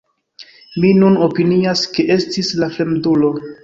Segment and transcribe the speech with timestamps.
[0.85, 3.37] Mi nun opinias ke estis la fremdulo.